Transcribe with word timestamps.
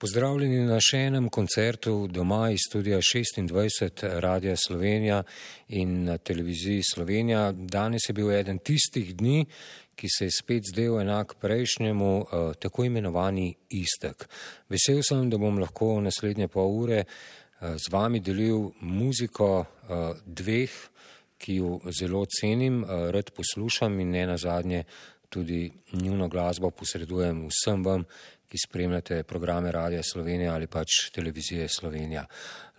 Pozdravljeni 0.00 0.62
na 0.64 0.78
še 0.80 0.96
enem 1.10 1.26
koncertu 1.28 2.06
doma 2.08 2.46
iz 2.54 2.62
studija 2.64 3.02
26 3.04 4.06
Radia 4.24 4.54
Slovenija 4.56 5.18
in 5.76 6.06
na 6.06 6.14
televiziji 6.16 6.86
Slovenija. 6.88 7.50
Danes 7.52 8.08
je 8.08 8.14
bil 8.16 8.30
eden 8.32 8.62
tistih 8.64 9.10
dni, 9.18 9.42
ki 9.92 10.08
se 10.08 10.30
je 10.30 10.36
spet 10.38 10.70
zdel 10.72 11.02
enak 11.02 11.34
prejšnjemu, 11.44 12.08
eh, 12.22 12.48
tako 12.64 12.88
imenovani 12.88 13.50
istek. 13.76 14.24
Vesel 14.72 15.02
sem, 15.04 15.28
da 15.28 15.36
bom 15.36 15.60
lahko 15.60 15.92
naslednje 16.00 16.48
pol 16.48 16.72
ure 16.78 17.02
eh, 17.04 17.76
z 17.76 17.92
vami 17.92 18.24
delil 18.24 18.70
muziko 18.80 19.52
eh, 19.60 20.24
dveh, 20.24 20.80
ki 21.40 21.60
jo 21.60 21.76
zelo 21.92 22.24
cenim, 22.40 22.82
rad 22.84 23.30
poslušam 23.36 24.00
in 24.00 24.10
ne 24.12 24.26
nazadnje 24.28 24.84
tudi 25.30 25.70
njuno 25.92 26.28
glasbo 26.28 26.70
posredujem 26.70 27.46
vsem 27.48 27.84
vam, 27.84 28.04
ki 28.50 28.58
spremljate 28.58 29.22
programe 29.22 29.72
Radia 29.72 30.02
Slovenija 30.02 30.54
ali 30.54 30.66
pač 30.66 31.10
televizije 31.14 31.68
Slovenija. 31.68 32.24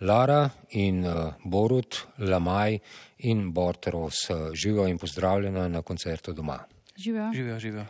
Lara 0.00 0.48
in 0.70 1.04
uh, 1.06 1.32
Borut, 1.44 1.96
Lamaj 2.18 2.78
in 3.18 3.52
Borteros, 3.52 4.28
uh, 4.30 4.50
živijo 4.54 4.86
in 4.88 4.98
pozdravljena 4.98 5.68
na 5.68 5.82
koncertu 5.82 6.32
doma. 6.32 6.58
Živijo, 6.96 7.32
živijo. 7.32 7.58
živijo. 7.58 7.86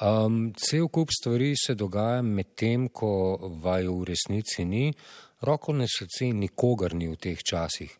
Um, 0.00 0.54
cel 0.56 0.88
kup 0.88 1.10
stvari 1.20 1.54
se 1.56 1.74
dogaja 1.74 2.22
med 2.22 2.46
tem, 2.54 2.88
ko 2.88 3.36
vaju 3.62 4.00
v 4.00 4.04
resnici 4.04 4.64
ni. 4.64 4.92
Roko 5.46 5.72
na 5.72 5.86
srce 5.86 6.32
nikogar 6.34 6.94
ni 6.94 7.06
v 7.06 7.14
teh 7.14 7.38
časih, 7.38 7.92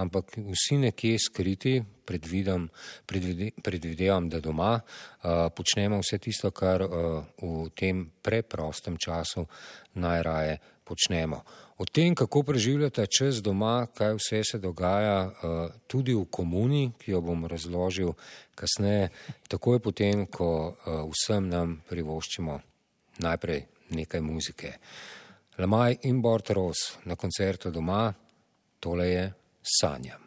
ampak 0.00 0.38
vsi 0.40 0.78
nekje 0.88 1.18
skriti, 1.20 1.82
predvidem, 2.04 2.70
predvide, 3.04 3.50
predvidevam, 3.60 4.28
da 4.32 4.40
doma 4.40 4.78
uh, 4.80 5.52
počnemo 5.52 5.98
vse 6.00 6.18
tisto, 6.18 6.48
kar 6.50 6.80
uh, 6.80 7.20
v 7.42 7.68
tem 7.76 8.06
preprostem 8.08 8.96
času 8.96 9.44
najraje 10.00 10.56
počnemo. 10.84 11.42
O 11.76 11.84
tem, 11.84 12.14
kako 12.14 12.42
preživljate 12.42 13.04
čas 13.06 13.42
doma, 13.44 13.86
kaj 13.92 14.16
vse 14.16 14.40
se 14.44 14.58
dogaja 14.58 15.18
uh, 15.26 15.74
tudi 15.86 16.14
v 16.14 16.24
komuni, 16.30 16.92
ki 16.96 17.12
jo 17.12 17.20
bom 17.20 17.44
razložil 17.44 18.14
kasneje, 18.56 19.10
takoj 19.52 19.82
potem, 19.84 20.24
ko 20.24 20.48
uh, 20.72 21.04
vsem 21.12 21.52
nam 21.52 21.82
privoščimo 21.90 22.56
najprej 23.20 23.66
nekaj 23.92 24.24
muzike. 24.24 24.72
Lamaj 25.58 25.96
in 26.02 26.20
Bortros 26.22 26.98
na 27.04 27.16
koncertu 27.16 27.70
doma, 27.70 28.12
tole 28.80 29.08
je 29.08 29.32
Sanjam. 29.62 30.22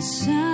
inside. 0.00 0.49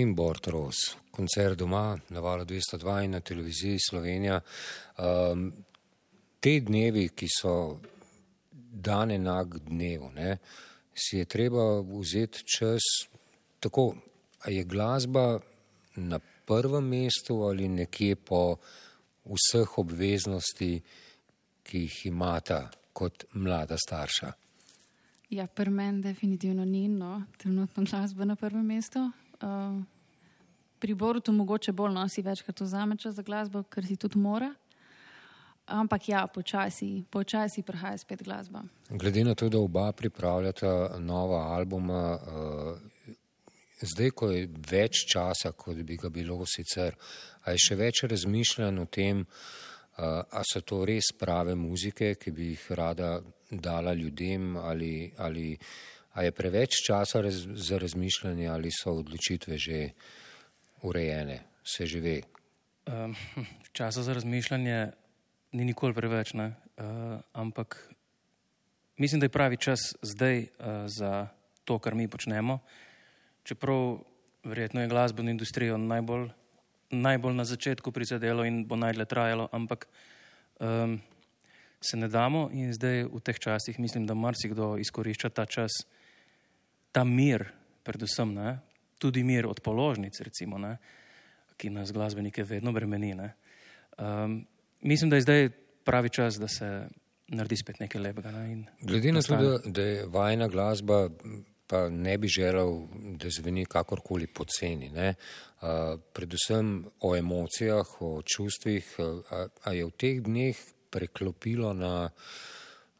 In 0.00 0.14
Bortros, 0.14 0.96
koncert 1.10 1.58
doma 1.58 1.98
na 2.08 2.20
valu 2.20 2.44
202 2.44 3.04
in 3.04 3.10
na 3.10 3.20
televiziji 3.20 3.78
Slovenija. 3.88 4.40
Um, 4.98 5.52
te 6.40 6.60
dnevi, 6.60 7.08
ki 7.16 7.26
so 7.32 7.54
dan 8.52 9.10
enak 9.10 9.58
dnevu, 9.66 10.12
ne, 10.14 10.36
si 10.94 11.18
je 11.18 11.24
treba 11.24 11.80
vzeti 11.80 12.44
čas 12.46 12.84
tako, 13.60 13.94
a 14.46 14.50
je 14.50 14.64
glasba 14.64 15.40
na 15.96 16.20
prvem 16.46 16.84
mestu 16.84 17.42
ali 17.42 17.68
nekje 17.68 18.16
po 18.16 18.56
vseh 19.26 19.78
obveznosti, 19.78 20.82
ki 21.62 21.78
jih 21.78 21.96
imata 22.06 22.68
kot 22.92 23.26
mlada 23.34 23.76
starša? 23.76 24.32
Ja, 25.30 25.46
pri 25.46 25.70
meni 25.70 26.02
definitivno 26.02 26.64
ni, 26.64 26.88
no, 26.88 27.22
trenutno 27.36 27.84
glasba 27.84 28.24
na 28.24 28.36
prvem 28.36 28.66
mestu. 28.66 29.10
Uh, 29.40 29.82
pri 30.78 30.94
Borutu 30.94 31.32
mogoče 31.32 31.72
bolj 31.72 31.92
nosi 31.92 32.22
večkrat 32.22 32.60
vzame 32.60 32.96
čas 32.96 33.14
za 33.14 33.22
glasbo, 33.22 33.62
ker 33.62 33.86
si 33.86 33.96
tudi 33.96 34.18
mora. 34.18 34.54
Ampak 35.66 36.08
ja, 36.08 36.26
počasi, 36.26 37.04
počasi 37.10 37.62
prihaja 37.62 37.98
spet 37.98 38.22
glasba. 38.22 38.62
Glede 38.90 39.24
na 39.24 39.34
to, 39.34 39.48
da 39.48 39.58
oba 39.58 39.92
pripravljata 39.92 40.96
nova 40.98 41.42
albuma, 41.54 42.02
uh, 42.16 42.78
zdaj, 43.82 44.10
ko 44.10 44.30
je 44.30 44.46
več 44.70 45.04
časa, 45.12 45.52
kot 45.52 45.76
bi 45.76 45.96
ga 45.96 46.08
bilo 46.08 46.40
sicer, 46.46 46.96
a 47.44 47.52
je 47.52 47.60
še 47.66 47.76
več 47.76 48.02
razmišljanj 48.08 48.80
o 48.80 48.86
tem, 48.86 49.20
uh, 49.20 50.22
a 50.30 50.42
so 50.46 50.64
to 50.64 50.84
res 50.88 51.12
prave 51.18 51.54
muzike, 51.54 52.14
ki 52.14 52.32
bi 52.32 52.54
jih 52.54 52.70
rada 52.78 53.18
dala 53.50 53.92
ljudem, 53.92 54.56
ali, 54.56 55.12
ali 55.18 55.52
a 56.18 56.26
je 56.26 56.34
preveč 56.34 56.82
časa 56.82 57.22
raz, 57.22 57.46
za 57.46 57.78
razmišljanje, 57.78 58.48
ali 58.50 58.74
so 58.74 58.98
odločitve 58.98 59.54
že 59.54 59.94
urejene, 60.82 61.46
se 61.62 61.86
že 61.86 62.00
ve. 62.02 62.18
Um, 62.90 63.14
časa 63.72 64.02
za 64.02 64.12
razmišljanje 64.18 64.90
ni 65.52 65.64
nikoli 65.64 65.94
preveč, 65.94 66.34
uh, 66.34 66.50
ampak 67.32 67.94
mislim, 68.96 69.20
da 69.20 69.30
je 69.30 69.36
pravi 69.36 69.56
čas 69.56 69.94
zdaj 70.02 70.38
uh, 70.38 70.90
za 70.90 71.28
to, 71.64 71.78
kar 71.78 71.94
mi 71.94 72.08
počnemo. 72.08 72.58
Čeprav 73.42 74.02
verjetno 74.44 74.80
je 74.80 74.88
glasbeno 74.88 75.30
industrijo 75.30 75.78
najbolj, 75.78 76.28
najbolj 76.90 77.34
na 77.34 77.44
začetku 77.44 77.92
prizadelo 77.92 78.44
in 78.44 78.66
bo 78.66 78.76
najdlje 78.76 79.04
trajalo, 79.04 79.48
ampak 79.52 79.86
um, 80.58 80.98
se 81.80 81.96
ne 81.96 82.08
damo 82.08 82.48
in 82.52 82.74
zdaj 82.74 83.06
v 83.06 83.20
teh 83.22 83.38
časih 83.38 83.78
mislim, 83.78 84.06
da 84.06 84.14
marsikdo 84.14 84.76
izkorišča 84.82 85.30
ta 85.30 85.46
čas, 85.46 85.70
ta 86.92 87.04
mir, 87.04 87.44
predvsem, 87.82 88.34
ne? 88.34 88.58
tudi 88.98 89.22
mir 89.22 89.46
od 89.46 89.60
položnic, 89.60 90.20
recimo, 90.20 90.58
ne? 90.58 90.76
ki 91.58 91.70
nas 91.70 91.92
glasbenike 91.92 92.44
vedno 92.44 92.72
bremeni. 92.72 93.14
Um, 93.98 94.46
mislim, 94.80 95.10
da 95.10 95.16
je 95.16 95.22
zdaj 95.22 95.48
pravi 95.84 96.08
čas, 96.08 96.38
da 96.38 96.48
se 96.48 96.88
naredi 97.28 97.56
spet 97.56 97.80
nekaj 97.80 98.00
lepega. 98.00 98.30
Ne? 98.30 98.64
Glede 98.80 99.12
na 99.12 99.22
to, 99.22 99.36
da, 99.36 99.58
da 99.64 99.82
je 99.82 100.06
vajna 100.06 100.48
glasba, 100.48 101.08
pa 101.66 101.88
ne 101.88 102.18
bi 102.18 102.28
želel, 102.28 102.86
da 103.18 103.30
zveni 103.30 103.64
kakorkoli 103.66 104.26
poceni. 104.26 104.90
Uh, 104.94 106.00
predvsem 106.12 106.84
o 107.00 107.16
emocijah, 107.16 108.02
o 108.02 108.22
čustvih, 108.22 108.96
a, 109.30 109.46
a 109.64 109.72
je 109.72 109.86
v 109.86 109.90
teh 109.98 110.22
dneh 110.22 110.62
preklopilo 110.90 111.72
na 111.74 112.08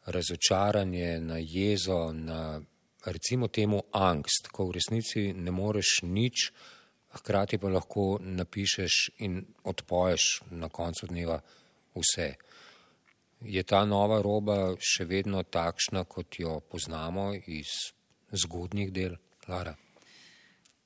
razočaranje, 0.05 1.19
na 1.19 1.37
jezo, 1.39 2.11
na 2.13 2.61
recimo 3.05 3.47
temu 3.47 3.81
angst, 3.91 4.51
ko 4.51 4.67
v 4.67 4.77
resnici 4.79 5.33
ne 5.33 5.51
moreš 5.51 6.01
nič, 6.03 6.51
hkrati 7.09 7.57
pa 7.57 7.69
lahko 7.69 8.19
napišeš 8.21 8.95
in 9.25 9.41
odpoješ 9.63 10.51
na 10.51 10.69
koncu 10.69 11.07
dneva 11.07 11.39
vse. 11.95 12.33
Je 13.41 13.63
ta 13.63 13.85
nova 13.85 14.21
roba 14.21 14.75
še 14.79 15.05
vedno 15.07 15.43
takšna, 15.43 16.03
kot 16.03 16.39
jo 16.39 16.59
poznamo 16.59 17.31
iz 17.47 17.93
zgodnjih 18.31 18.91
del, 18.91 19.15
Lara? 19.47 19.73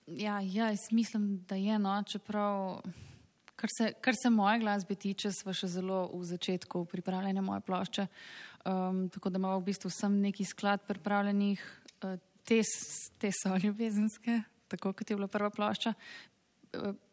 Ja, 0.07 0.39
ja 0.39 0.69
jaz 0.69 0.91
mislim, 0.91 1.45
da 1.49 1.55
je 1.55 1.79
no, 1.79 1.95
čeprav, 2.07 2.81
kar 3.55 3.69
se, 3.77 3.93
kar 4.01 4.15
se 4.15 4.29
moje 4.29 4.59
glasbe 4.59 4.95
tiče, 4.95 5.31
smo 5.31 5.53
še 5.55 5.67
zelo 5.67 6.05
v 6.13 6.23
začetku 6.29 6.85
pripravljanja 6.91 7.41
moje 7.41 7.63
plošče. 7.65 8.07
Um, 8.63 9.07
tako 9.11 9.29
da 9.29 9.41
imamo 9.41 9.59
v 9.59 9.71
bistvu 9.71 9.89
sem 9.91 10.21
neki 10.21 10.45
sklad 10.45 10.85
pripravljenih, 10.87 11.63
te, 12.45 12.61
te 13.17 13.31
so 13.31 13.57
ljubezenske, 13.57 14.41
tako 14.67 14.93
kot 14.93 15.09
je 15.09 15.15
bila 15.15 15.27
prva 15.27 15.49
plošča 15.49 15.93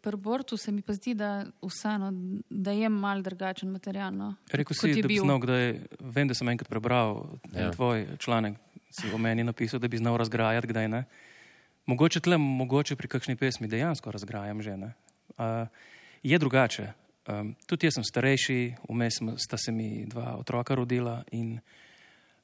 pri 0.00 0.16
Bortu 0.16 0.56
se 0.56 0.72
mi 0.72 0.82
pa 0.82 0.92
zdi, 0.92 1.14
da, 1.14 1.44
vseeno, 1.62 2.12
da 2.50 2.70
je 2.70 2.88
mal 2.88 3.22
drugačen 3.22 3.70
material. 3.70 4.12
No, 4.14 4.34
Rekl 4.52 4.74
si, 4.74 4.94
da 4.94 4.94
bi 4.94 5.14
bil. 5.14 5.24
znal, 5.24 5.40
da 5.40 5.56
je, 5.56 5.82
vem, 6.00 6.28
da 6.28 6.34
sem 6.34 6.48
enkrat 6.48 6.68
prebral 6.68 7.26
ja. 7.52 7.70
tvoj 7.70 8.06
članek, 8.18 8.56
si 8.90 9.12
o 9.14 9.18
meni 9.18 9.44
napisal, 9.44 9.80
da 9.80 9.88
bi 9.88 10.00
znal 10.00 10.16
razgrajati, 10.16 10.66
kdaj 10.66 10.88
ne. 10.88 11.04
Mogoče 11.86 12.20
tle, 12.20 12.38
mogoče 12.38 12.96
pri 12.96 13.08
kakšni 13.08 13.36
pesmi 13.36 13.68
dejansko 13.68 14.10
razgrajam 14.10 14.62
že. 14.62 14.74
Uh, 14.74 15.68
je 16.22 16.38
drugače. 16.38 16.92
Um, 17.28 17.54
tudi 17.66 17.86
jaz 17.86 17.98
sem 17.98 18.04
starejši, 18.04 18.74
vmes 18.88 19.20
sta 19.38 19.56
se 19.56 19.72
mi 19.72 20.06
dva 20.06 20.36
otroka 20.38 20.74
rodila 20.74 21.22
in 21.32 21.58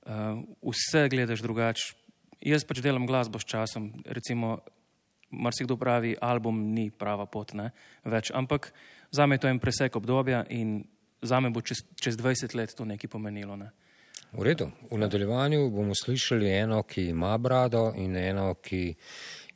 uh, 0.07 0.43
vse 0.63 1.09
gledaš 1.09 1.41
drugače. 1.41 1.95
Jaz 2.41 2.65
pač 2.65 2.83
delam 2.85 3.07
glasbo 3.07 3.41
s 3.41 3.49
časom. 3.49 3.91
Recimo, 4.05 4.59
marsikdo 5.31 5.77
pravi, 5.77 6.17
album 6.21 6.73
ni 6.75 6.91
prava 6.91 7.27
pot, 7.27 7.55
ne, 7.55 7.71
več. 8.05 8.31
Ampak 8.35 8.73
za 9.11 9.27
me 9.27 9.37
je 9.37 9.45
to 9.45 9.49
en 9.49 9.59
presek 9.59 9.97
obdobja 9.97 10.45
in 10.51 10.85
za 11.23 11.41
me 11.41 11.51
bo 11.51 11.61
čez, 11.61 11.83
čez 12.01 12.17
20 12.17 12.55
let 12.55 12.75
to 12.77 12.85
nekaj 12.85 13.11
pomenilo. 13.11 13.57
Ne. 13.57 13.71
V 14.33 14.45
redu. 14.45 14.69
V 14.91 14.99
nadaljevanju 14.99 15.71
bomo 15.71 15.95
slišali 15.95 16.51
eno, 16.51 16.83
ki 16.83 17.09
ima 17.11 17.37
brado 17.39 17.93
in 17.97 18.17
eno, 18.17 18.55
ki 18.61 18.83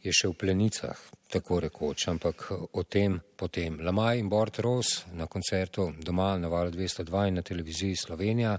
je 0.00 0.12
še 0.14 0.30
v 0.30 0.36
plenicah, 0.40 0.96
tako 1.28 1.60
rekoč, 1.60 2.06
ampak 2.08 2.46
o 2.72 2.84
tem 2.88 3.18
potem. 3.36 3.76
Lamaj 3.84 4.18
in 4.18 4.30
Bort 4.32 4.62
Ros 4.64 5.04
na 5.12 5.26
koncertu 5.26 5.90
doma 6.00 6.32
na 6.40 6.48
Val 6.48 6.72
202 6.72 7.28
in 7.28 7.34
na 7.34 7.42
televiziji 7.42 7.96
Slovenija 7.96 8.56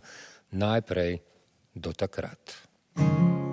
najprej 0.52 1.18
do 1.74 1.94
takrat. 1.94 2.70
thank 2.94 3.32
you 3.36 3.51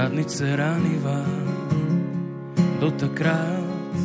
zadnjice 0.00 0.56
raniva 0.56 1.24
do 2.80 2.90
takrat, 2.90 3.96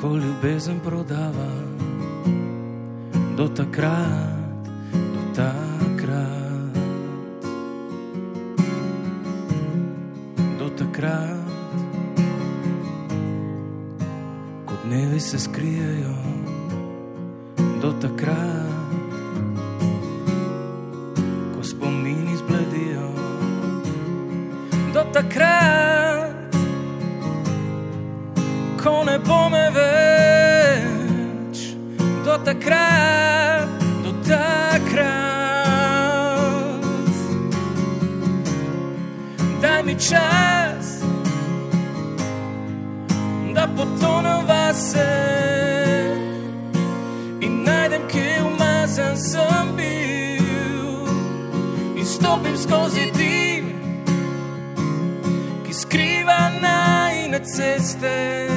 ko 0.00 0.16
ljubezen 0.16 0.80
prodava. 0.80 1.50
Do 3.36 3.48
takrat, 3.48 4.35
čas, 39.98 41.00
da 43.54 43.68
potonem 43.76 44.46
vase. 44.46 45.36
sem 49.16 49.76
bil 49.76 51.06
in 51.96 52.04
stopim 52.04 52.56
skozi 52.56 53.10
ti, 53.16 53.64
ki 55.66 55.72
skriva 55.72 56.50
najne 56.60 57.40
ceste. 57.44 58.48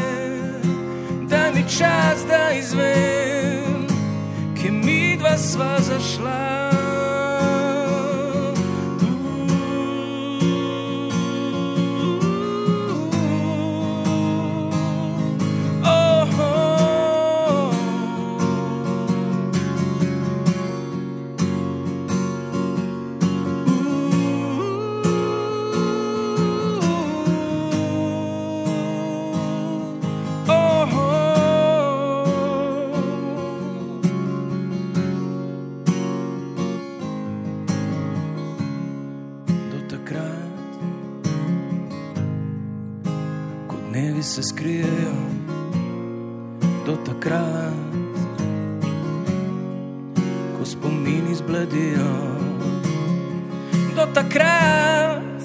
Daj 1.30 1.52
mi 1.54 1.64
čas, 1.64 2.26
da 2.28 2.52
izvem, 2.52 3.88
sva 5.38 5.80
zašla. 5.80 6.59
Dnevi 44.00 44.24
se 44.24 44.44
skrijejo, 44.44 45.16
do 46.86 46.96
takrat, 47.06 47.74
ko 50.58 50.66
spomini 50.66 51.36
zbledijo, 51.36 52.16
do 53.96 54.06
takrat, 54.14 55.44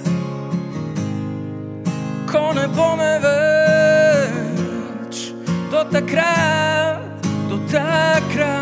ko 2.32 2.52
ne 2.52 2.68
bo 2.76 2.96
me 2.96 3.18
več, 3.26 5.32
do 5.70 5.84
takrat, 5.90 7.26
do 7.50 7.58
takrat. 7.72 8.54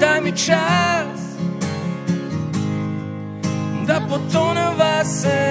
Daj 0.00 0.20
mi 0.20 0.32
čas, 0.36 0.83
potonem 4.14 4.76
vase 4.76 5.42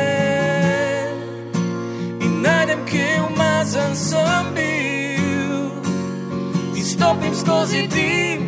in 2.22 2.42
najdem, 2.42 2.86
kje 2.86 3.22
umazan 3.28 3.96
sem 3.96 4.46
bil. 4.56 5.60
In 6.76 6.86
stopim 6.86 7.36
skozi 7.36 7.88
dim, 7.96 8.44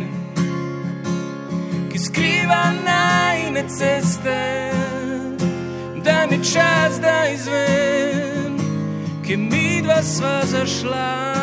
ki 1.90 1.98
skriva 1.98 2.62
najne 2.88 3.68
ceste. 3.68 4.40
Daj 6.04 6.26
mi 6.30 6.38
čas, 6.44 7.00
da 7.04 7.28
izvem, 7.34 8.56
ki 9.26 9.36
mi 9.36 9.82
dva 9.84 10.02
sva 10.02 10.40
zašla. 10.52 11.35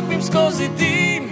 Stopim 0.00 0.22
skozi 0.22 0.68
dim, 0.78 1.24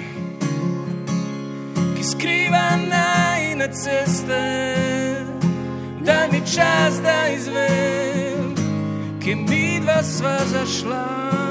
ki 1.97 2.05
skriva 2.05 2.77
najne 2.77 3.69
ceste. 3.73 4.45
Daj 6.05 6.29
mi 6.33 6.41
čas, 6.41 7.01
da 7.03 7.29
izvem, 7.33 8.55
ki 9.23 9.35
mi 9.35 9.81
dva 9.81 10.03
sva 10.03 10.39
zašla. 10.53 11.48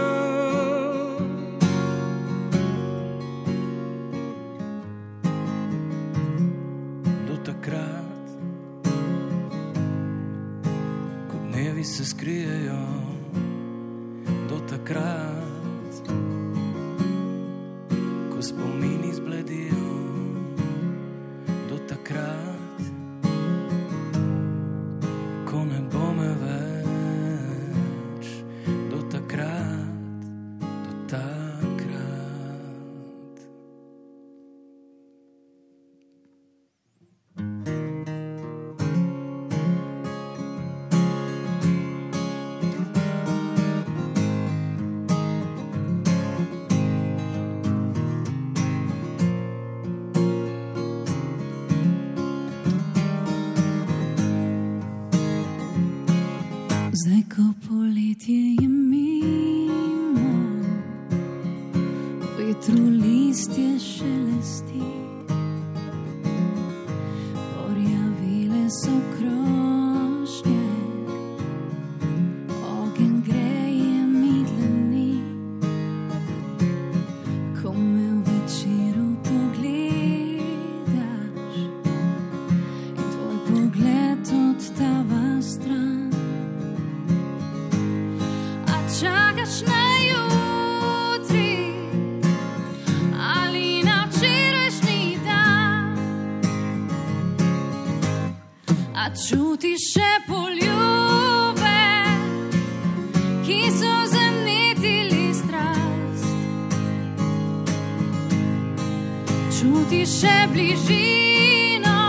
Čutiš 109.57 110.11
še 110.21 110.33
bližino, 110.53 112.01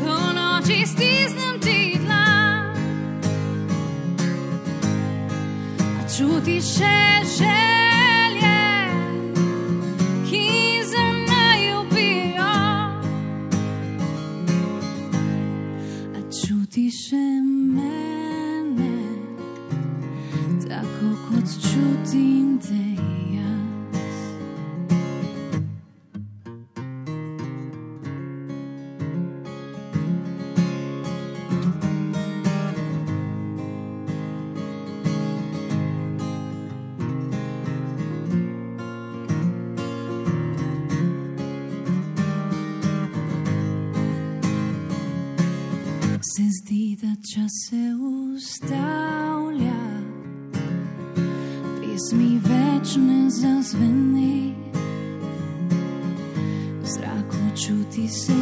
ko 0.00 0.16
noči 0.34 0.82
stisnem 0.82 1.60
ti 1.62 1.94
dlan? 2.02 2.74
čuti 6.10 6.58
še 6.58 6.96
želje, 7.38 7.55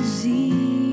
čuti 0.02 0.83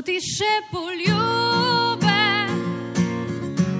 čutiš 0.00 0.26
še 0.32 0.52
poljube, 0.70 2.20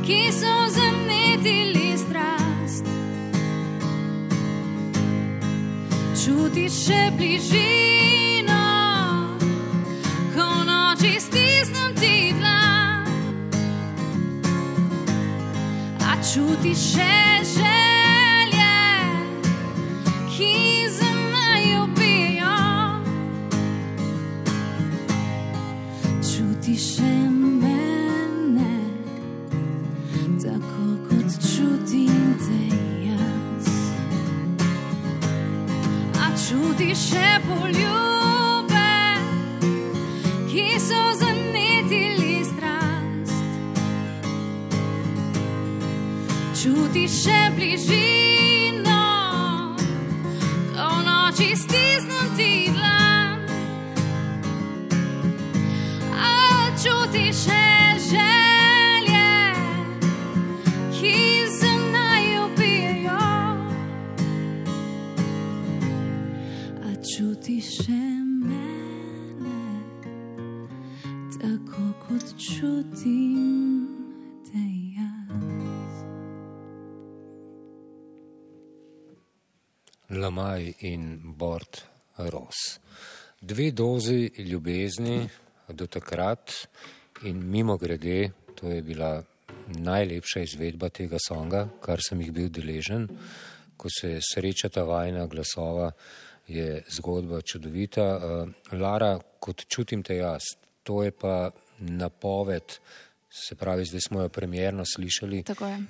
ki 0.04 0.18
so 0.36 0.52
zanetili 0.68 1.96
strast. 1.96 2.84
Čutiš 6.20 6.76
še 6.84 7.00
bližino, 7.16 7.69
še 37.10 37.30
poljube, 37.42 38.90
ki 40.50 40.66
so 40.78 41.00
zanetili 41.18 42.44
strast. 42.46 43.34
Čutiš 46.62 47.22
še 47.24 47.40
bližino, 47.56 47.99
in 80.80 81.20
Bord 81.36 81.80
Ros. 82.16 82.78
Dve 83.40 83.70
dozi 83.70 84.30
ljubezni 84.38 85.28
do 85.68 85.86
takrat 85.86 86.52
in 87.22 87.40
mimo 87.50 87.76
grede, 87.76 88.30
to 88.54 88.68
je 88.68 88.82
bila 88.82 89.22
najlepša 89.66 90.40
izvedba 90.40 90.88
tega 90.88 91.18
songa, 91.28 91.68
kar 91.80 92.00
sem 92.08 92.20
jih 92.20 92.32
bil 92.32 92.48
deležen. 92.48 93.08
Ko 93.76 93.88
se 93.88 94.18
srečata 94.20 94.82
vajna 94.84 95.26
glasova, 95.26 95.90
je 96.50 96.82
zgodba 96.88 97.40
čudovita. 97.40 98.04
Uh, 98.16 98.80
Lara, 98.80 99.18
kot 99.38 99.64
čutim 99.68 100.02
te 100.02 100.16
jaz, 100.16 100.42
to 100.82 101.02
je 101.02 101.10
pa 101.10 101.50
napoved, 101.78 102.76
se 103.30 103.54
pravi, 103.54 103.84
zdaj 103.84 104.00
smo 104.08 104.22
jo 104.22 104.28
premjerno 104.28 104.84
slišali 104.84 105.44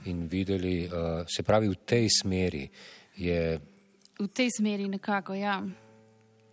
in 0.05 0.27
videli, 0.29 0.85
uh, 0.87 1.25
se 1.37 1.43
pravi, 1.43 1.69
v 1.69 1.79
tej 1.85 2.09
smeri 2.21 2.69
je 3.17 3.61
V 4.21 4.29
tej 4.29 4.51
smeri 4.53 4.89
nekako, 4.89 5.35
ja. 5.35 5.63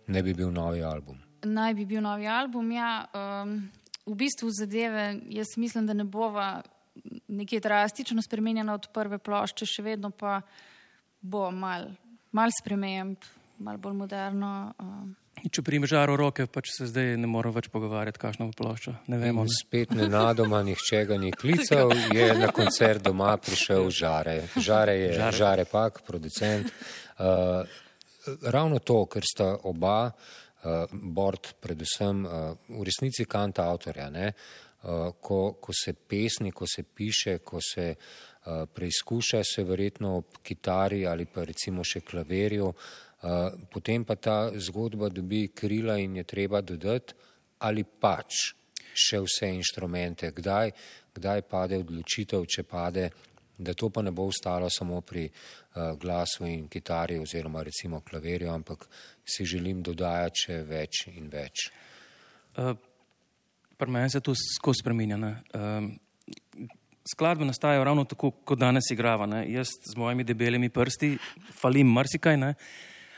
ne 0.06 0.22
bi 0.22 0.34
bil 0.34 0.50
novi 0.52 0.82
album. 0.82 1.18
Naj 1.44 1.74
bi 1.74 1.84
bil 1.84 2.00
novi 2.00 2.26
album. 2.26 2.72
Ja, 2.72 3.04
um, 3.12 3.68
v 4.06 4.14
bistvu 4.16 4.48
zadeve, 4.50 5.20
jaz 5.28 5.52
mislim, 5.56 5.86
da 5.86 5.92
ne 5.92 6.04
bova 6.04 6.62
nekje 7.28 7.60
drastično 7.60 8.22
spremenjena 8.22 8.74
od 8.74 8.88
prve 8.94 9.18
plošče, 9.18 9.66
še 9.68 9.84
vedno 9.84 10.10
pa 10.10 10.40
bo 11.20 11.50
mal, 11.50 11.90
mal 12.32 12.52
sprememb, 12.56 13.28
mal 13.58 13.78
bolj 13.78 13.96
moderno. 14.00 14.52
Um, 14.80 15.16
Če 15.38 15.62
primeš 15.62 15.92
žaro 15.92 16.16
roke, 16.18 16.48
pač 16.50 16.72
se 16.74 16.88
zdaj 16.90 17.12
ne 17.20 17.28
moramo 17.30 17.54
več 17.54 17.68
pogovarjati, 17.70 18.18
kakšno 18.18 18.48
bo 18.48 18.56
plošča. 18.58 18.94
Ne 19.12 19.20
vemo. 19.22 19.44
Ne. 19.46 19.54
spet 19.54 19.92
nenadoma 19.94 20.64
nihče 20.66 21.04
ga 21.06 21.18
ni 21.20 21.30
klical, 21.30 21.94
je 22.16 22.26
na 22.40 22.50
koncert 22.54 23.04
doma 23.04 23.36
prišel 23.38 23.86
žare. 23.94 24.40
Žare 24.56 24.96
je 24.98 25.12
žare, 25.14 25.36
žare 25.38 25.68
pak, 25.70 26.02
producent. 26.08 26.72
Uh, 27.18 27.66
ravno 28.42 28.78
to, 28.78 29.04
ker 29.10 29.24
sta 29.26 29.48
oba, 29.66 30.10
uh, 30.10 30.86
Bord 30.92 31.54
predvsem, 31.60 32.24
uh, 32.24 32.54
v 32.68 32.86
resnici 32.86 33.26
kant 33.26 33.58
avtorja? 33.58 34.08
Uh, 34.08 35.10
ko, 35.20 35.58
ko 35.60 35.74
se 35.74 35.94
pesni, 35.94 36.52
ko 36.52 36.66
se 36.66 36.82
piše, 36.82 37.38
ko 37.38 37.58
se 37.60 37.94
uh, 37.94 38.66
preizkuša, 38.74 39.42
se 39.44 39.64
verjetno 39.64 40.16
ob 40.20 40.38
kitari 40.42 41.06
ali 41.06 41.26
pa 41.26 41.42
recimo 41.44 41.82
še 41.84 42.04
klaverju, 42.06 42.68
uh, 42.70 43.48
potem 43.72 44.04
pa 44.04 44.14
ta 44.14 44.38
zgodba 44.54 45.10
dobi 45.10 45.48
krila 45.54 45.98
in 45.98 46.16
je 46.20 46.24
treba 46.24 46.60
dodati 46.62 47.14
ali 47.58 47.82
pač 47.82 48.54
še 48.98 49.20
vse 49.22 49.50
inštrumente, 49.54 50.30
kdaj, 50.34 50.72
kdaj 51.14 51.42
pade 51.50 51.78
odločitev, 51.78 52.46
če 52.46 52.64
pade, 52.66 53.08
da 53.58 53.74
to 53.74 53.90
pa 53.90 54.02
ne 54.02 54.10
bo 54.10 54.28
ostalo 54.30 54.70
samo 54.70 55.00
pri 55.00 55.28
uh, 55.28 55.98
glasu 55.98 56.46
in 56.46 56.68
kitari 56.68 57.18
oziroma 57.18 57.62
recimo 57.62 58.00
klaverju, 58.00 58.50
ampak 58.50 58.88
si 59.24 59.44
želim 59.44 59.82
dodajati 59.82 60.46
še 60.46 60.60
več 60.62 61.06
in 61.14 61.28
več. 61.32 61.70
Uh, 62.56 62.76
Pri 63.78 63.90
meni 63.94 64.10
se 64.10 64.18
to 64.20 64.32
skozi 64.34 64.82
spremenja. 64.82 65.16
Um, 65.54 65.92
skladbe 67.06 67.44
nastajajo 67.44 67.84
ravno 67.84 68.04
tako, 68.04 68.30
kot 68.30 68.58
danes 68.58 68.90
igrava. 68.90 69.26
Ne. 69.26 69.44
Jaz 69.52 69.70
z 69.92 69.96
mojimi 69.96 70.24
debelimi 70.24 70.68
prsti 70.68 71.16
falim 71.60 71.86
marsikaj, 71.86 72.36
ne. 72.36 72.54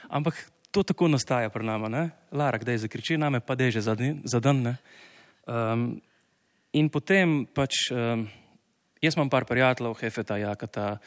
ampak 0.09 0.51
to 0.71 0.83
tako 0.83 1.09
nastaja 1.09 1.49
pri 1.51 1.65
nama. 1.65 1.89
Ne. 1.89 2.11
Lara, 2.33 2.59
kdaj 2.59 2.85
zakriči 2.85 3.17
name, 3.19 3.41
pa 3.41 3.55
deže 3.55 3.81
za, 3.81 3.97
za 4.25 4.41
dan. 4.41 4.63
Ne. 4.63 4.77
Um, 5.47 5.89
in 6.73 6.89
potem 6.93 7.47
pač, 7.55 7.89
um, 7.91 8.29
jaz 9.03 9.17
imam 9.17 9.31
par 9.31 9.45
prijateljev, 9.45 9.95
Hefeta, 10.01 10.37
Jakata, 10.37 10.99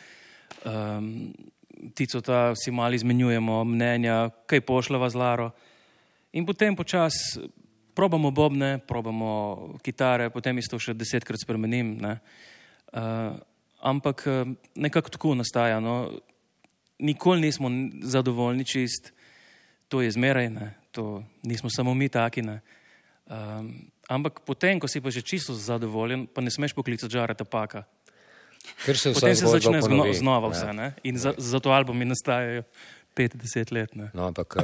um, 0.66 1.34
Ticota, 1.96 2.52
vsi 2.54 2.72
mali 2.72 2.96
izmenjujemo 2.96 3.64
mnenja, 3.64 4.30
kaj 4.46 4.62
pošljava 4.62 5.10
z 5.10 5.20
Laro. 5.20 5.52
In 6.34 6.46
potem 6.46 6.76
počasi 6.76 7.42
probamo 7.94 8.32
bobne, 8.32 8.78
probamo 8.88 9.78
kitare, 9.84 10.30
potem 10.30 10.58
isto 10.58 10.80
še 10.80 10.96
desetkrat 10.98 11.42
spremenim. 11.42 11.98
Ne. 12.02 12.18
Uh, 12.94 13.36
ampak 13.84 14.24
eh, 14.28 14.54
nekako 14.76 15.10
tako 15.10 15.36
nastaja. 15.36 15.80
No. 15.80 16.10
Nikoli 17.04 17.42
nismo 17.42 17.70
zadovoljni 18.02 18.66
čist, 18.66 19.12
to 19.88 20.02
je 20.02 20.12
zmeraj, 20.12 20.50
ne. 20.50 20.74
to 20.92 21.24
nismo 21.44 21.70
samo 21.70 21.94
mi 21.94 22.10
taki. 22.10 22.42
Ne. 22.42 22.62
Um, 23.26 23.93
ampak 24.10 24.40
potem, 24.42 24.80
ko 24.80 24.88
si 24.88 25.02
pa 25.02 25.10
že 25.10 25.22
čisto 25.22 25.54
zadovoljen, 25.54 26.28
pa 26.28 26.42
ne 26.42 26.52
smeš 26.52 26.74
poklicati 26.74 27.12
žareta 27.12 27.44
paka. 27.44 27.84
Ker 28.86 28.98
se 28.98 29.12
Potem 29.14 29.36
se 29.36 29.46
začne 29.46 29.82
zno, 29.82 30.08
znova 30.14 30.48
vse. 30.50 30.74
Ne. 30.74 30.94
In 31.04 31.18
za, 31.18 31.34
zato 31.38 31.72
albumi 31.72 32.06
nastajajo 32.06 32.64
50 33.14 33.72
let. 33.72 33.96
Ne. 33.96 34.08
No, 34.14 34.26
ampak 34.26 34.56
uh, 34.56 34.64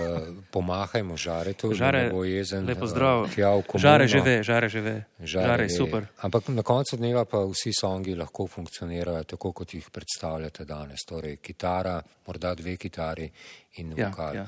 pomahajmo 0.50 1.14
žaretu, 1.14 1.70
Žare, 1.74 2.04
da 2.04 2.10
bo 2.10 2.24
jezen. 2.24 2.66
lepo 2.66 2.86
eh, 2.86 2.88
zdrav. 2.88 3.28
komuno. 3.68 3.78
Žare 3.78 4.08
že 4.08 4.20
ve, 4.22 4.44
žare 4.44 4.70
že 4.70 4.82
ve. 4.82 4.96
Žare, 5.20 5.48
Žare 5.48 5.64
je 5.64 5.70
super. 5.70 6.08
Ampak 6.18 6.48
na 6.50 6.64
koncu 6.64 6.98
dneva 6.98 7.26
pa 7.26 7.44
vsi 7.46 7.70
songi 7.72 8.16
lahko 8.16 8.48
funkcionirajo 8.48 9.24
tako, 9.24 9.52
kot 9.52 9.74
jih 9.74 9.86
predstavljate 9.92 10.66
danes. 10.66 11.06
Torej, 11.06 11.38
kitara, 11.38 12.02
morda 12.26 12.56
dve 12.56 12.78
kitari 12.78 13.30
in 13.78 13.94
Ja, 13.98 14.08
vokal. 14.10 14.36
ja. 14.36 14.48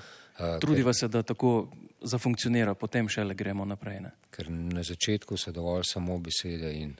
Trudiva 0.62 0.94
se, 0.94 1.08
da 1.08 1.24
tako 1.24 1.68
zafunkcionira, 2.02 2.74
potem 2.74 3.10
šele 3.10 3.34
gremo 3.38 3.66
naprej. 3.66 4.00
Ne. 4.02 4.12
ker 4.32 4.50
na 4.50 4.84
začetku 4.84 5.38
so 5.38 5.52
dovolj 5.52 5.84
samo 5.86 6.18
besede 6.20 6.72
in 6.80 6.96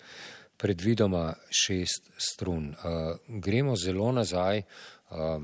predvidoma 0.58 1.34
šest 1.50 2.12
strun. 2.18 2.70
Uh, 2.70 3.16
gremo 3.42 3.76
zelo 3.76 4.12
nazaj. 4.12 4.62
Uh, 5.10 5.42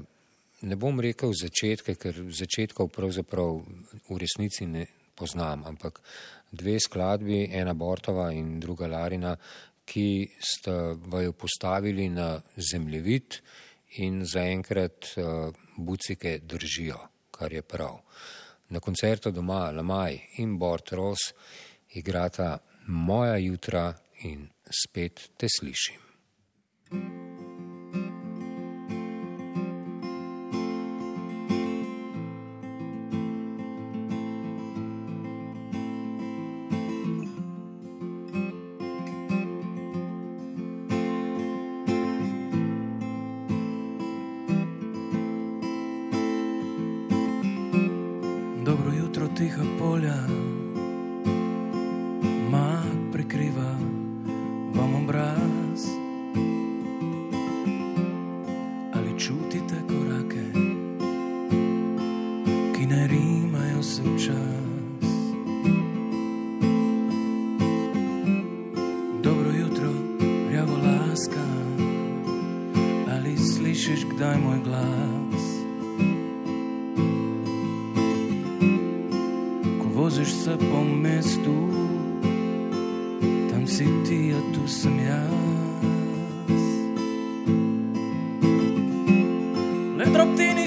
ne 0.62 0.76
bom 0.76 1.00
rekel 1.00 1.34
začetke, 1.34 1.96
ker 1.96 2.22
začetkov 2.34 2.92
pravzaprav 2.94 3.62
v 4.10 4.18
resnici 4.18 4.66
ne 4.66 4.86
poznam, 5.18 5.64
ampak 5.66 6.02
dve 6.52 6.78
skladbi, 6.80 7.48
ena 7.52 7.74
Bortova 7.74 8.30
in 8.34 8.60
druga 8.60 8.88
Larina, 8.88 9.36
ki 9.88 10.28
sta 10.38 10.94
vaju 11.08 11.34
postavili 11.34 12.10
na 12.10 12.36
zemljevid 12.58 13.40
in 14.04 14.22
zaenkrat 14.26 15.14
uh, 15.18 15.54
bucike 15.78 16.40
držijo, 16.44 17.00
kar 17.38 17.54
je 17.54 17.62
prav. 17.62 18.00
Na 18.70 18.80
koncertu 18.80 19.32
doma 19.32 19.72
Lamaj 19.72 20.20
in 20.38 20.58
Bort 20.60 20.92
Ros 20.92 21.32
igrata 21.96 22.58
Moja 22.88 23.38
jutra 23.38 23.94
in 24.24 24.50
spet 24.72 25.30
te 25.38 25.48
slišim. 25.60 26.07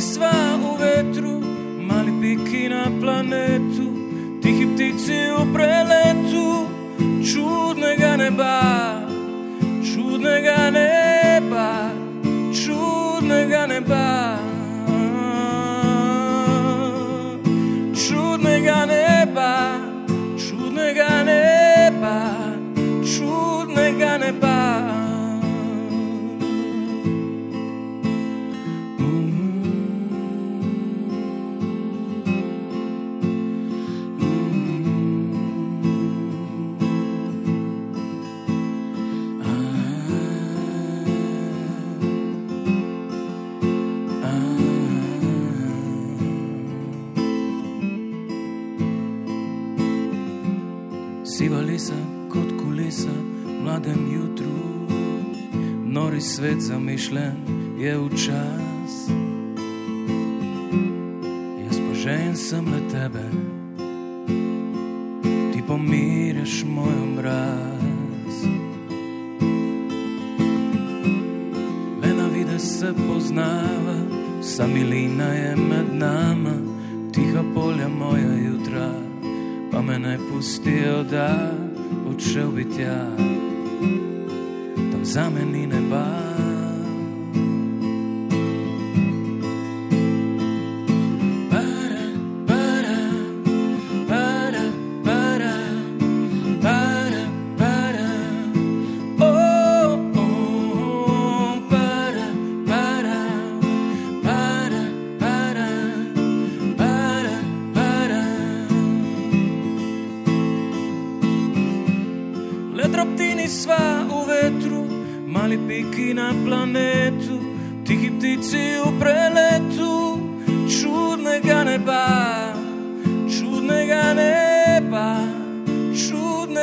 sva 0.01 0.59
u 0.65 0.77
vetru, 0.77 1.41
mali 1.89 2.13
piki 2.21 2.69
na 2.69 2.85
planetu, 3.01 3.87
tihi 4.43 4.67
ptici 4.75 5.19
u 5.41 5.55
preletu, 5.55 6.67
čudnega 7.33 8.17
neba, 8.17 8.61
čudnega 9.85 10.71
neba, 10.71 11.91
čudnega 12.53 13.67
neba. 13.67 14.50
tvoj 56.21 56.29
svet 56.29 56.61
zamišljen 56.61 57.37
je 57.79 57.99
v 57.99 58.09
čas. 58.11 58.93
Jaz 61.65 61.77
pa 61.81 61.95
žen 61.95 62.37
sem 62.37 62.65
na 62.65 62.81
tebe, 62.93 63.25
ti 65.53 65.63
pomiriš 65.69 66.65
moj 66.69 66.93
obraz. 67.13 68.35
Le 72.03 72.15
na 72.15 72.27
vide 72.35 72.59
se 72.59 72.93
poznava, 73.09 73.97
samilina 74.43 75.33
je 75.33 75.57
med 75.57 75.95
nama, 75.95 76.55
tiha 77.13 77.43
polja 77.55 77.89
moja 77.89 78.37
jutra, 78.45 78.93
pa 79.73 79.83
me 79.83 79.99
ne 79.99 80.19
pustijo, 80.31 81.03
da 81.03 81.55
odšel 82.11 82.51
bi 82.51 82.65
tja 82.77 83.09
za 85.03 85.31
meni 85.31 85.67
ne 85.67 85.81
bar. 85.91 86.50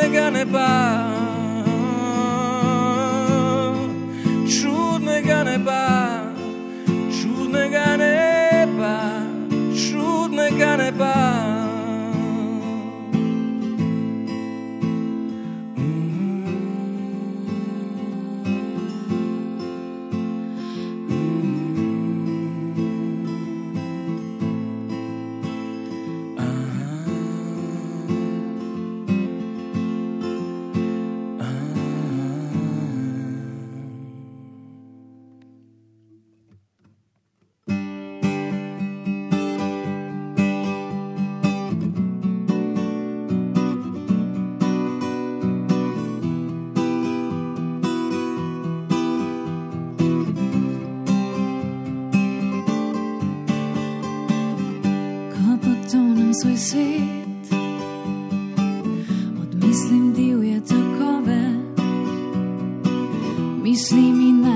ne 0.04 0.10
gagne 0.10 0.46
pas. 0.46 1.27
in 56.58 56.62
svet. 56.62 57.60
Odmislim 59.41 60.13
divje 60.13 60.62
tokove, 60.62 61.54
mislim 63.63 64.22
in 64.22 64.47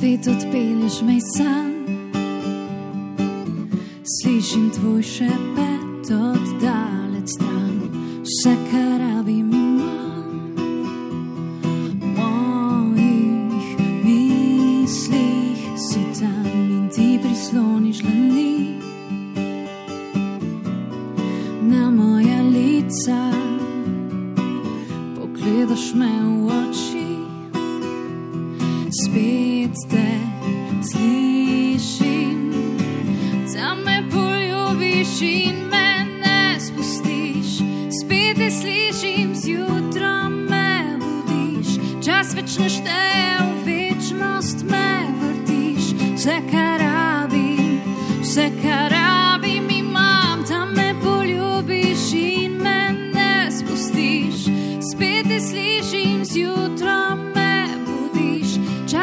spet 0.00 0.26
odpelješ 0.26 1.02
me 1.02 1.18
sam. 1.36 1.70
Slišim 4.04 4.70
tvoj 4.70 5.02
šepet 5.02 5.79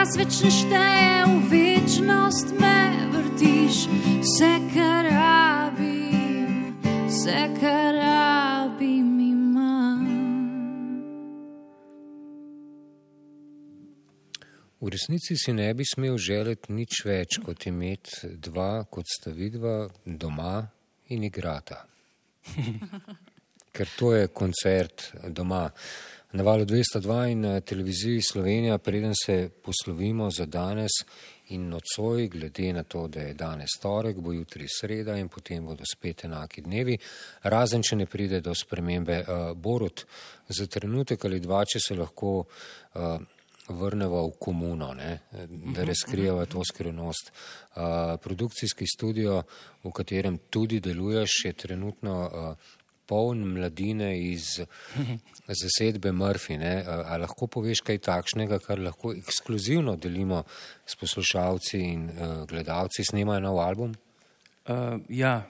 čas 0.07 0.15
več 0.15 0.35
ne 0.39 0.49
šteje, 0.55 1.15
v 1.27 1.47
večnost 1.51 2.51
me 2.55 2.79
vrtiš. 3.11 3.77
Vse, 4.23 4.51
kar 4.71 5.03
rabim, 5.03 6.77
vse, 7.09 7.41
kar 7.59 7.91
rabim, 7.97 9.09
imam. 9.19 10.05
V 14.79 14.93
resnici 14.95 15.35
si 15.35 15.51
ne 15.51 15.73
bi 15.75 15.83
smel 15.83 16.15
želeti 16.15 16.71
nič 16.71 17.03
več, 17.03 17.41
kot 17.43 17.67
imeti 17.67 18.31
dva, 18.39 18.85
kot 18.87 19.11
sta 19.11 19.35
vidva, 19.35 19.89
doma 20.05 20.61
in 21.11 21.27
igrata. 21.27 21.83
Ker 23.75 23.89
to 23.99 24.15
je 24.15 24.31
koncert 24.31 25.11
doma. 25.35 25.67
Na 26.31 26.43
valu 26.43 26.65
202 26.65 27.31
in 27.31 27.41
na 27.41 27.59
televiziji 27.59 28.21
Slovenija, 28.21 28.77
preden 28.77 29.13
se 29.25 29.49
poslovimo 29.63 30.31
za 30.31 30.45
danes 30.45 30.91
in 31.49 31.69
nocoj, 31.69 32.27
glede 32.27 32.73
na 32.73 32.83
to, 32.83 33.07
da 33.07 33.19
je 33.19 33.33
danes 33.33 33.69
torek, 33.81 34.17
bo 34.17 34.33
jutri 34.33 34.65
sreda 34.67 35.15
in 35.17 35.29
potem 35.29 35.65
bodo 35.65 35.87
spet 35.87 36.25
enaki 36.25 36.61
dnevi, 36.61 36.97
razen 37.43 37.81
če 37.81 37.95
ne 37.95 38.05
pride 38.05 38.41
do 38.41 38.55
spremembe. 38.55 39.21
Uh, 39.23 39.55
Borut, 39.55 40.03
za 40.49 40.67
trenutek 40.67 41.25
ali 41.25 41.39
dva, 41.39 41.63
če 41.65 41.79
se 41.79 41.95
lahko 41.95 42.33
uh, 42.43 43.15
vrneva 43.69 44.25
v 44.27 44.33
komuno, 44.39 44.93
ne, 44.93 45.19
da 45.75 45.83
razkrijeva 45.87 46.45
to 46.45 46.63
skrivnost. 46.65 47.31
Uh, 47.31 48.19
produkcijski 48.23 48.87
studio, 48.87 49.43
v 49.83 49.91
katerem 49.95 50.37
tudi 50.49 50.79
deluješ, 50.83 51.45
je 51.45 51.53
trenutno 51.53 52.19
uh, 52.27 52.75
poln 53.07 53.45
mladine 53.55 54.11
iz 54.19 54.59
zasedbe 55.61 56.11
Murphy. 56.11 56.57
Ne. 56.59 56.81
A, 56.83 56.99
a 57.13 57.19
lahko 57.23 57.47
poveš 57.51 57.81
kaj 57.87 58.01
takšnega, 58.07 58.59
kar 58.63 58.81
lahko 58.83 59.13
ekskluzivno 59.15 59.95
delimo 59.95 60.43
s 60.85 60.99
poslušalci 60.99 61.79
in 61.79 62.09
uh, 62.09 62.43
gledalci, 62.49 63.05
snemajo 63.07 63.45
nov 63.47 63.61
album? 63.63 63.95
Uh, 64.67 64.99
ja, 65.09 65.41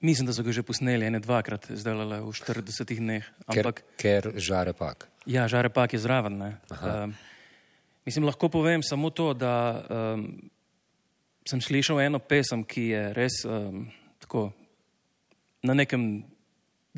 mislim, 0.00 0.28
da 0.28 0.36
so 0.36 0.44
ga 0.44 0.52
že 0.52 0.62
posneli 0.66 1.08
ene 1.08 1.20
dvakrat, 1.20 1.70
zdaj 1.72 1.96
le 2.04 2.20
v 2.20 2.36
40 2.36 2.94
dneh. 3.00 3.32
Ampak, 3.46 3.82
ker, 3.96 4.30
ker 4.30 4.40
žare 4.40 4.76
pak. 4.76 5.08
Ja, 5.28 5.48
žare 5.48 5.72
pak 5.72 5.92
je 5.96 6.00
zraven. 6.00 6.40
Uh, 6.40 7.12
mislim, 8.04 8.28
lahko 8.28 8.48
povem 8.48 8.82
samo 8.82 9.10
to, 9.10 9.32
da 9.34 9.54
um, 9.88 10.26
sem 11.48 11.60
slišal 11.60 12.00
eno 12.00 12.20
pesem, 12.20 12.64
ki 12.64 12.84
je 12.92 13.02
res 13.16 13.42
um, 13.48 13.86
tako 14.20 14.50
na 15.62 15.74
nekem 15.76 16.24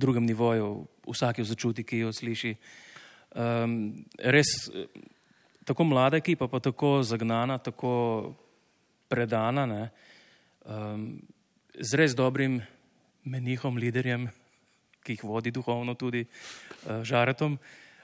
drugem 0.02 0.26
nivoju, 0.26 0.72
vsak 1.06 1.40
jo 1.40 1.46
začuti, 1.46 1.86
ki 1.86 2.02
jo 2.02 2.12
sliši. 2.12 2.56
Um, 3.32 4.04
res 4.18 4.50
tako 5.64 5.86
mlada 5.88 6.18
ekipa, 6.18 6.48
pa 6.50 6.60
tako 6.60 7.00
zagnana, 7.06 7.58
tako 7.62 8.34
predana, 9.08 9.66
ne, 9.66 9.82
um, 10.66 11.06
z 11.78 12.00
res 12.00 12.16
dobrim 12.18 12.60
menihom, 13.24 13.78
liderjem, 13.78 14.26
ki 15.02 15.16
jih 15.16 15.24
vodi 15.26 15.52
duhovno 15.54 15.94
tudi 15.98 16.26
uh, 16.26 17.00
žaretom. 17.06 17.56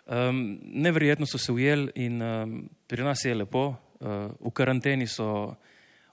Um, 0.08 0.58
neverjetno 0.62 1.26
so 1.28 1.38
se 1.38 1.52
ujeli 1.52 1.92
in 2.00 2.22
um, 2.22 2.54
pri 2.88 3.04
nas 3.04 3.24
je 3.24 3.34
lepo. 3.34 3.74
Uh, 4.00 4.30
v 4.40 4.52
karanteni 4.54 5.06
so 5.06 5.52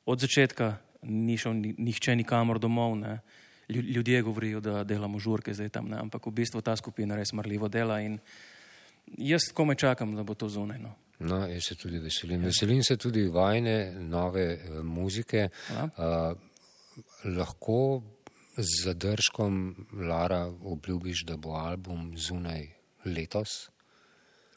od 0.06 0.20
začetka 0.20 0.76
ni 1.08 1.38
šel 1.38 1.56
nihče 1.78 2.16
nikamor 2.16 2.60
domov. 2.60 2.98
Ne. 3.00 3.20
Ljudje 3.70 4.22
govorijo, 4.22 4.60
da 4.60 4.84
delamo 4.84 5.20
žurke 5.20 5.54
zdaj 5.54 5.70
tam, 5.70 5.88
ne. 5.90 5.98
ampak 5.98 6.28
v 6.28 6.32
bistvu 6.32 6.62
ta 6.62 6.76
skupina 6.76 7.16
res 7.16 7.34
marljivo 7.34 7.68
dela 7.68 7.98
in 8.02 8.20
jaz 9.18 9.50
komaj 9.54 9.76
čakam, 9.76 10.16
da 10.16 10.24
bo 10.24 10.34
to 10.34 10.50
zunaj. 10.50 10.80
No. 10.80 10.94
No, 11.20 11.48
jaz 11.48 11.70
se 11.72 11.76
tudi 11.76 12.00
veselim. 12.00 12.44
Veselim 12.46 12.84
se 12.84 12.98
tudi 12.98 13.28
vajne 13.28 13.94
nove 14.00 14.46
uh, 14.54 14.84
muzike. 14.84 15.50
Uh, 15.72 16.36
lahko 17.26 18.04
z 18.58 18.84
zadržkom, 18.84 19.76
Lara, 19.94 20.46
obljubiš, 20.64 21.26
da 21.26 21.38
bo 21.38 21.56
album 21.56 22.14
zunaj 22.18 22.68
letos? 23.06 23.70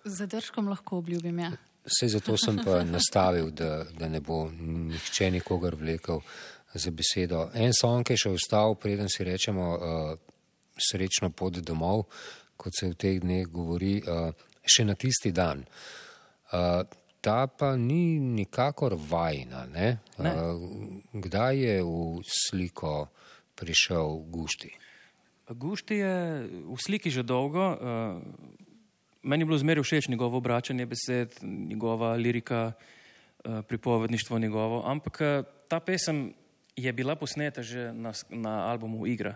Z 0.04 0.14
zadržkom 0.22 0.68
lahko 0.68 0.98
obljubim, 0.98 1.38
ja. 1.38 1.52
Vse 1.88 2.08
zato 2.08 2.36
sem 2.36 2.58
pa 2.64 2.82
nastavil, 2.84 3.50
da, 3.50 3.84
da 3.98 4.08
ne 4.08 4.20
bo 4.20 4.50
nihče 4.50 5.30
nikogar 5.30 5.74
vlekel 5.74 6.20
za 6.74 6.90
besedo. 6.90 7.48
En 7.54 7.72
song 7.72 8.08
je 8.10 8.16
še 8.16 8.34
ostal, 8.36 8.76
preden 8.80 9.08
si 9.08 9.24
rečemo 9.24 9.66
uh, 9.74 10.12
srečno 10.78 11.30
pot 11.30 11.58
domov, 11.64 12.06
kot 12.56 12.76
se 12.76 12.90
v 12.92 12.98
teh 12.98 13.20
dneh 13.22 13.48
govori, 13.48 13.98
uh, 14.02 14.30
še 14.62 14.84
na 14.84 14.96
tisti 14.98 15.32
dan. 15.32 15.64
Uh, 16.52 16.84
ta 17.20 17.46
pa 17.46 17.74
ni 17.76 18.18
nikakor 18.20 18.94
vajna. 18.94 19.66
Ne? 19.72 19.88
Ne. 20.18 20.32
Uh, 20.32 21.00
kdaj 21.12 21.56
je 21.56 21.76
v 21.82 21.96
sliko 22.24 23.08
prišel 23.58 24.22
Gušti? 24.30 24.70
Gušti 25.48 25.98
je 26.04 26.16
v 26.68 26.78
sliki 26.78 27.10
že 27.10 27.24
dolgo. 27.24 27.64
Uh, 27.74 28.20
meni 29.24 29.42
je 29.42 29.48
bilo 29.48 29.58
zmeraj 29.58 29.82
všeč 29.82 30.08
njegovo 30.12 30.38
obračanje 30.38 30.86
besed, 30.86 31.40
njegova 31.42 32.14
lirika, 32.14 32.72
uh, 32.72 33.64
pripovedništvo 33.64 34.38
njegovo, 34.38 34.82
ampak 34.86 35.20
uh, 35.20 35.44
ta 35.68 35.80
pesem 35.80 36.34
je 36.78 36.92
bila 36.94 37.18
posneta 37.18 37.62
že 37.62 37.90
na, 37.92 38.14
na 38.30 38.70
albumu 38.70 39.06
Igra 39.10 39.34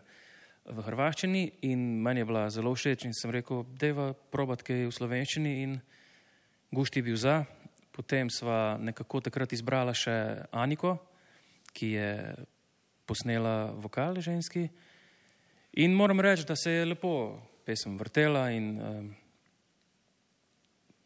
v 0.63 0.79
hrvaščini 0.87 1.67
in 1.67 1.99
meni 2.03 2.23
je 2.23 2.29
bila 2.29 2.47
zelo 2.51 2.71
všeč 2.75 3.07
in 3.09 3.15
sem 3.15 3.35
rekel, 3.35 3.67
deva 3.75 4.13
probat 4.15 4.63
kaj 4.63 4.87
v 4.87 4.95
slovenščini 4.95 5.53
in 5.67 5.81
Gušti 6.73 7.03
je 7.03 7.05
bil 7.05 7.19
za. 7.19 7.43
Potem 7.93 8.31
sva 8.33 8.79
nekako 8.81 9.21
takrat 9.21 9.53
izbrala 9.53 9.93
še 9.93 10.47
Aniko, 10.57 10.95
ki 11.77 11.89
je 11.99 12.11
posnela 13.05 13.75
vokal 13.77 14.23
ženski. 14.25 14.71
In 15.85 15.93
moram 15.93 16.21
reči, 16.21 16.47
da 16.49 16.57
se 16.57 16.73
je 16.73 16.87
lepo 16.89 17.43
pesem 17.67 17.99
vrtela 18.01 18.47
in 18.55 18.71
um, 18.81 19.11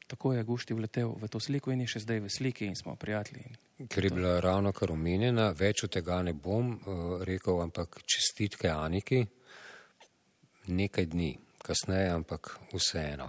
tako 0.07 0.33
je 0.33 0.45
Gušti 0.45 0.75
vletel 0.75 1.15
v 1.21 1.29
to 1.29 1.41
sliko 1.41 1.73
in 1.73 1.81
je 1.85 1.95
še 1.97 2.05
zdaj 2.05 2.21
v 2.25 2.31
sliki 2.31 2.67
in 2.67 2.77
smo 2.77 2.97
prijatelji. 2.97 3.57
Ker 3.89 4.05
je 4.05 4.11
bila 4.11 4.41
ravno 4.41 4.73
kar 4.73 4.93
omenjena, 4.93 5.51
več 5.57 5.85
od 5.85 5.93
tega 5.93 6.23
ne 6.23 6.33
bom 6.33 6.75
uh, 6.77 7.25
rekel, 7.27 7.61
ampak 7.63 8.01
čestitke 8.07 8.71
Aniki, 8.73 9.25
nekaj 10.69 11.11
dni 11.13 11.33
kasneje, 11.67 12.11
ampak 12.15 12.53
vseeno. 12.73 13.29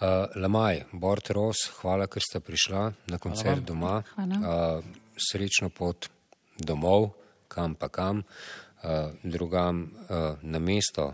Uh, 0.00 0.26
Lamaj, 0.42 0.82
Bort 0.92 1.30
Ros, 1.30 1.68
hvala, 1.80 2.08
ker 2.10 2.22
ste 2.22 2.42
prišla 2.42 2.82
na 3.12 3.18
koncert 3.22 3.62
doma. 3.66 4.00
Uh, 4.18 4.82
srečno 5.16 5.70
pot 5.70 6.10
domov, 6.58 7.12
kam 7.48 7.78
pa 7.78 7.88
kam, 7.88 8.20
uh, 8.20 9.14
drugam 9.22 9.86
uh, 9.86 10.42
na 10.42 10.58
mesto 10.58 11.12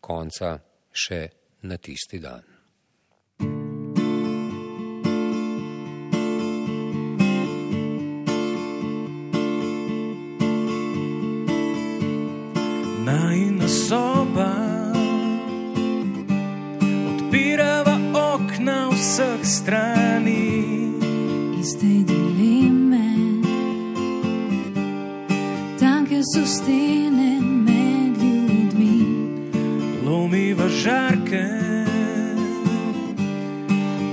konca 0.00 0.56
še 0.92 1.26
na 1.68 1.78
tisti 1.78 2.22
dan. 2.22 2.51
strani 19.62 20.50
iz 21.60 21.78
te 21.80 21.92
dileme. 22.10 23.08
Tanke 25.78 26.20
so 26.34 26.46
stene 26.46 27.40
med 27.40 28.16
ljudmi, 28.22 28.98
lomiva 30.06 30.68
žarke. 30.68 31.46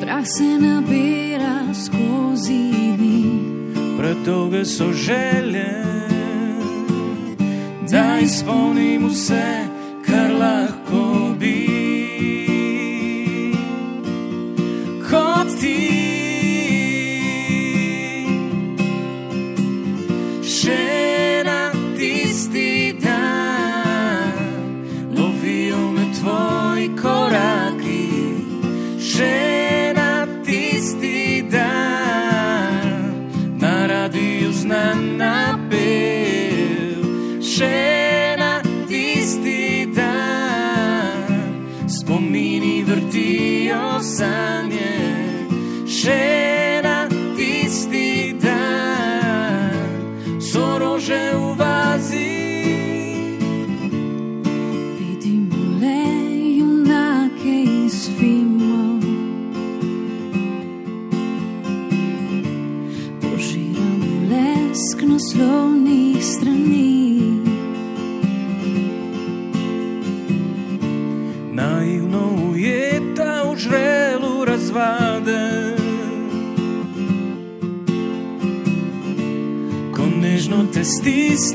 Prah 0.01 0.25
se 0.25 0.49
nabira 0.59 1.73
skozi 1.73 2.71
dni, 2.97 3.23
predolge 3.97 4.65
so 4.65 4.93
želje. 4.93 5.69
Da 7.91 8.19
izpolnim 8.21 9.07
vse, 9.09 9.65
kar 10.05 10.31
lahko. 10.31 10.78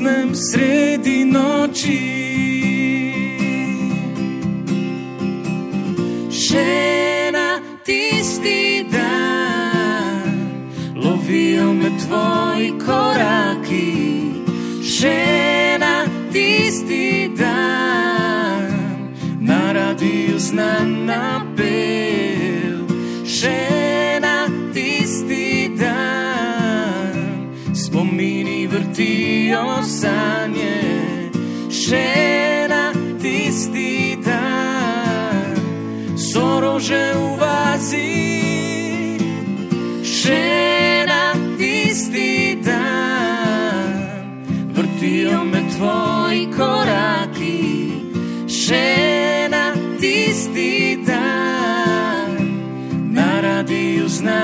Stisnem 0.05 0.35
sredi 0.35 0.74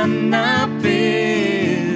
napev. 0.08 1.92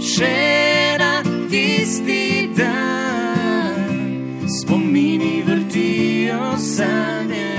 Še 0.00 0.96
na 0.98 1.22
tisti 1.50 2.50
dan 2.56 4.46
spomini 4.48 5.42
vrtijo 5.46 6.56
sanje. 6.58 7.56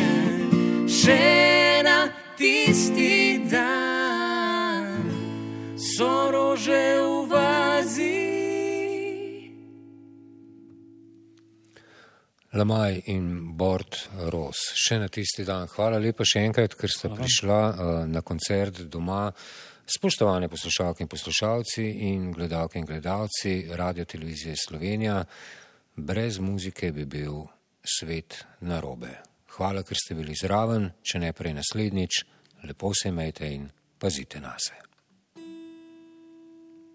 Še 0.87 1.81
na 1.83 2.09
tisti 2.37 3.41
dan 3.51 5.11
so 5.75 6.31
rože 6.31 6.85
v 7.01 7.27
vazi. 7.31 8.21
Lamaj 12.53 13.01
in 13.07 13.55
Bord 13.55 13.95
Ros. 14.27 14.59
Še 14.75 14.99
na 14.99 15.07
tisti 15.07 15.45
dan. 15.47 15.69
Hvala 15.71 16.01
lepa 16.03 16.27
še 16.27 16.43
enkrat, 16.43 16.75
ker 16.75 16.91
ste 16.91 17.07
prišla 17.07 17.59
uh, 17.71 17.73
na 18.11 18.19
koncert 18.27 18.83
doma. 18.91 19.31
Spoštovane 19.97 20.47
poslušalke 20.49 21.03
in 21.03 21.07
poslušalci 21.07 21.83
in 21.83 22.31
gledalke 22.31 22.79
in 22.79 22.85
gledalci 22.85 23.67
Radio 23.71 24.05
Televizije 24.05 24.55
Slovenija, 24.67 25.25
brez 25.95 26.39
muzike 26.39 26.91
bi 26.91 27.05
bil 27.05 27.33
svet 27.83 28.45
narobe. 28.59 29.09
Hvala, 29.51 29.83
ker 29.83 29.97
ste 29.97 30.15
bili 30.15 30.35
zraven, 30.41 30.89
če 31.03 31.19
ne 31.19 31.33
prej 31.33 31.53
naslednjič, 31.53 32.23
lepo 32.63 32.93
se 32.95 33.09
imejte 33.09 33.51
in 33.51 33.67
pazite 33.99 34.39
na 34.39 34.55
se. 34.59 34.90